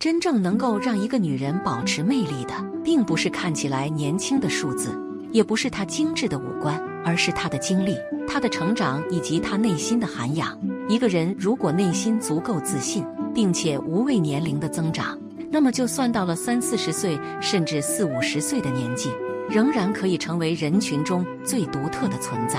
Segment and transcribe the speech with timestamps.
[0.00, 4.98] 真正能够让一个女人保持魅力的，并不是看起来年轻的数字，
[5.30, 7.94] 也不是她精致的五官，而是她的经历、
[8.26, 10.58] 她的成长以及她内心的涵养。
[10.88, 15.18] 一个人如果内心足够自信，并且无畏年龄的增长，
[15.50, 19.10] 那么就算到了三四十岁，甚至四五十岁的年纪，
[19.50, 22.58] 仍然可以成为人群中最独特的存在。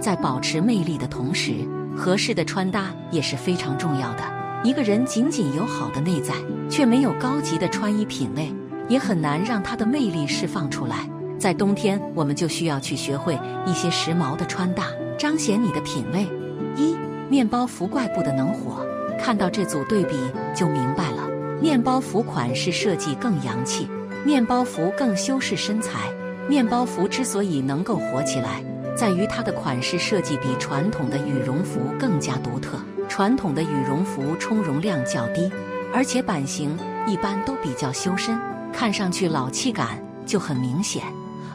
[0.00, 1.52] 在保持魅力的同时，
[1.96, 4.24] 合适的穿搭也是非常重要的。
[4.64, 6.34] 一个人仅仅有好的内在，
[6.70, 8.54] 却没有高级的穿衣品味，
[8.88, 11.10] 也很难让他的魅力释放出来。
[11.38, 14.84] 在冬天，我们就需要去学会一些时髦的穿搭，
[15.18, 16.26] 彰显你的品味。
[16.76, 16.96] 一
[17.28, 18.86] 面包服怪不得能火，
[19.18, 20.16] 看到这组对比
[20.54, 21.28] 就明白了。
[21.60, 23.88] 面包服款式设计更洋气，
[24.24, 26.10] 面包服更修饰身材。
[26.48, 28.62] 面包服之所以能够火起来。
[28.96, 32.78] 在于它的款式设计比传统的羽绒服更加独特。
[33.08, 35.50] 传统的羽绒服充绒量较低，
[35.92, 38.38] 而且版型一般都比较修身，
[38.72, 41.02] 看上去老气感就很明显。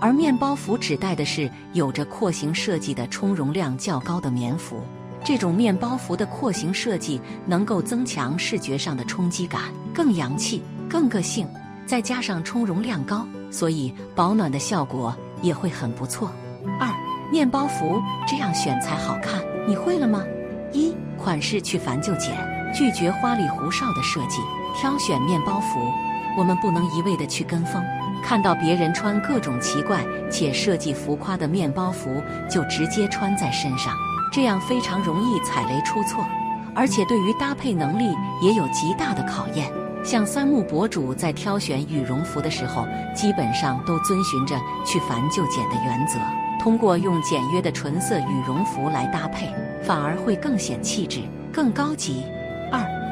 [0.00, 4.82] 而面包服指代的是有着廓形设计的充绒量较高的棉服。
[5.22, 9.64] 这种面包服的廓形设计能够增强视觉上的冲击感，
[9.94, 11.46] 更洋气、更个性。
[11.86, 16.32] 再加上充绒量高，所以保暖的效果也会很不错。
[16.78, 16.88] 二
[17.32, 20.24] 面包服这样选才好看，你会了吗？
[20.72, 22.32] 一款式去繁就简，
[22.72, 24.40] 拒绝花里胡哨的设计。
[24.76, 25.92] 挑选面包服，
[26.38, 27.84] 我们不能一味的去跟风，
[28.22, 33.92] 看到别人穿各种奇怪且设计浮夸的面包服，就直接穿在身上，
[34.32, 36.24] 这样非常容易踩雷出错，
[36.72, 39.68] 而且对于搭配能力也有极大的考验。
[40.04, 46.16] 像三木博主在挑选羽绒服的时候，基本上都遵循着去繁就简的原则。
[46.60, 51.20] 通过用简约的纯色羽绒服来搭配，反而会更显气质、
[51.52, 52.22] 更高级。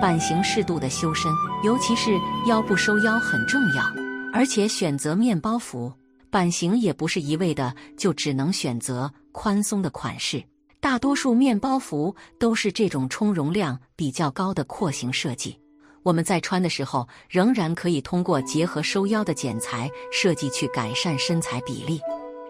[0.00, 1.32] 版型适度的修身，
[1.64, 2.10] 尤其是
[2.46, 3.84] 腰部收腰很重要。
[4.32, 5.92] 而且选择面包服
[6.30, 10.42] 版型也不是一味的就只能选择宽松的款式，
[10.80, 15.58] 大多数面包服都是这种充绒量比较高的廓形设计。
[16.04, 22.00] 我们在穿的时候，仍然可以通过结合收腰的剪裁设计去改善身材比例。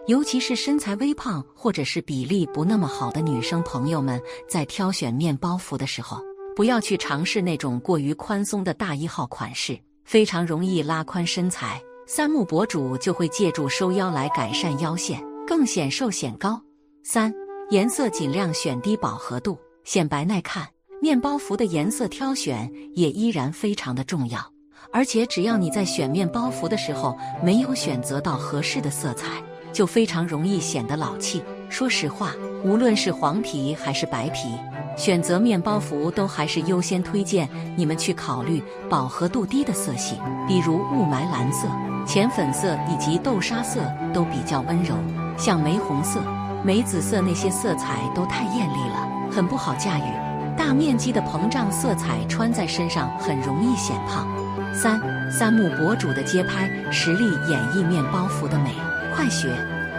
[0.07, 6.19] 尤其是身材微胖或者是比例不那么好的女生朋友们，在挑选面包服的时候，
[6.59, 11.81] 不要去尝试那种过于宽松的大一号款式，非常容易拉宽身材。
[12.05, 16.61] 三木博主就会借助收腰来改善腰线，更显瘦显高。
[17.01, 17.33] 三
[17.69, 20.67] 颜色尽量选低饱和度、显白耐看。
[21.01, 24.41] 面包服的颜色挑选也依然非常的重要，
[24.91, 29.41] 而且只要你在选面包服的时候没有选择到合适的色彩。
[29.71, 31.41] 就非常容易显得老气。
[31.69, 32.33] 说实话，
[32.65, 34.49] 无论是黄皮还是白皮，
[34.99, 41.69] 选择面包服都还是优先推荐你们去考虑饱和度低的色系，比如雾霾蓝色、
[42.05, 43.79] 浅粉色以及豆沙色
[44.13, 44.93] 都比较温柔。
[45.37, 46.19] 像玫红色、
[46.65, 50.57] 玫紫色那些色彩都太艳丽了，很不好驾驭。
[50.57, 54.27] 大面积的膨胀色彩穿在身上很容易显胖。
[54.73, 58.73] 三三木博主的街拍实力演绎面包服的美。
[59.15, 59.47] 快学，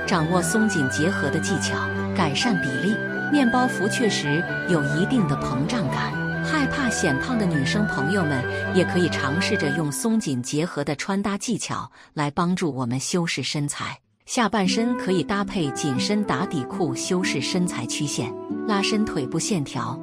[0.07, 1.79] 掌握松紧结合的技巧，
[2.15, 2.95] 改善比例。
[3.31, 6.13] 面包服确实有一定的膨胀感，
[6.45, 8.43] 害怕显胖的女生朋友们
[8.75, 13.99] 也可以尝试着用松紧结合的穿搭技巧来帮助我们修饰身材。
[14.27, 18.33] 下半身可以搭配紧身打底裤，修饰身材曲线，
[18.67, 19.99] 拉伸腿部线条。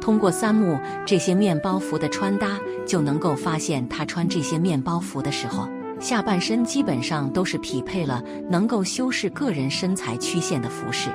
[0.00, 5.68] 通过三木这些面包服的穿搭，就能够发现她穿这些面包服的时候。
[5.98, 11.08] 下半身基本上都是匹配了能够修饰个人身材曲线的服饰，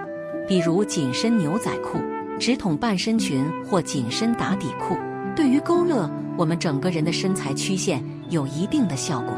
[0.47, 1.99] 比如紧身牛仔裤、
[2.39, 4.97] 直筒半身裙或紧身打底裤，
[5.35, 9.33] 对于勾勒我们整个人的身材曲线有一定的效果。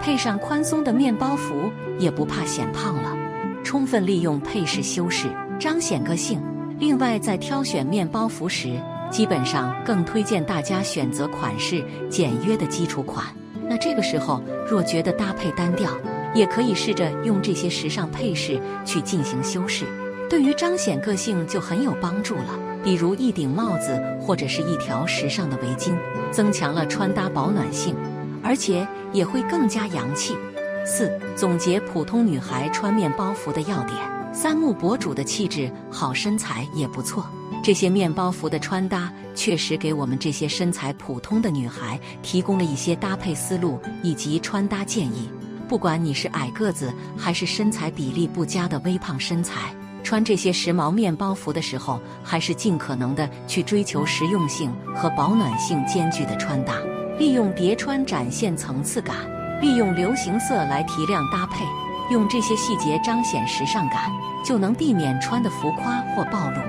[0.00, 3.16] 配上宽松的面包服，也不怕显胖了。
[3.64, 5.28] 充分利用配饰修饰，
[5.58, 6.40] 彰显个性。
[6.78, 8.78] 另外，在挑选面包服时，
[9.10, 13.24] 基本上更推荐大家选择款式简约的基础款。
[13.68, 15.90] 那这个时候，若觉得搭配单调，
[16.34, 19.86] 也可以试着用这些时尚配饰去进行修饰，
[20.28, 22.58] 对于彰显个性就很有帮助了。
[22.82, 25.96] 比如一顶帽子或者是一条时尚的围巾，
[26.30, 27.96] 增强了穿搭保暖性，
[28.44, 30.36] 而且也会更加洋气。
[30.84, 33.98] 四、总结普通女孩穿面包服的要点：
[34.32, 37.26] 三木博主的气质好，身材也不错。
[37.64, 45.28] 这些面包服的穿搭确实给我们这些身材普通的女孩提供了一些搭配思路以及穿搭建议。
[45.66, 49.74] 不管你是矮个子还是身材比例不佳的微胖身材，
[50.06, 56.74] 穿这些时髦面包服的时候，还是尽可能的去追求实用性和保暖性兼具的穿搭，
[57.18, 59.16] 利用叠穿展现层次感，
[59.60, 61.64] 利用流行色来提亮搭配，
[62.12, 64.08] 用这些细节彰显时尚感，
[64.44, 66.60] 就能避免穿的浮夸或暴露。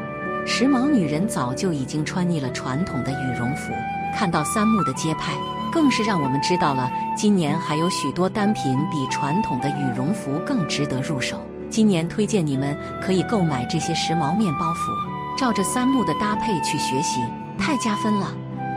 [0.47, 3.71] 时髦女人早就已经穿腻了传统的羽绒服，
[4.15, 5.33] 看到三木的街拍，
[5.71, 11.39] 更是让我们知道了今年还有许多单品比传统的羽绒服更值得入手。
[11.69, 14.91] 今年推荐你们可以购买这些时髦面包服，
[15.37, 17.19] 照着三木的搭配去学习，
[17.57, 18.33] 太加分了。